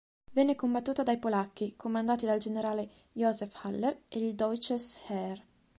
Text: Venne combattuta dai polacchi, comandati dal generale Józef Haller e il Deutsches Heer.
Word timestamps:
Venne 0.31 0.55
combattuta 0.55 1.03
dai 1.03 1.19
polacchi, 1.19 1.75
comandati 1.77 2.25
dal 2.25 2.39
generale 2.39 2.89
Józef 3.13 3.63
Haller 3.63 3.95
e 4.07 4.17
il 4.29 4.33
Deutsches 4.33 4.97
Heer. 5.09 5.45